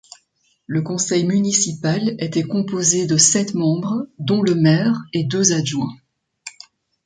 [0.65, 5.93] Le conseil municipal était composé de sept membres dont le maire et deux adjoint.